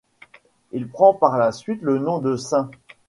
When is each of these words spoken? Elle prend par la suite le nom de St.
Elle 0.73 0.87
prend 0.89 1.13
par 1.13 1.37
la 1.37 1.51
suite 1.51 1.83
le 1.83 1.99
nom 1.99 2.17
de 2.17 2.35
St. 2.35 2.71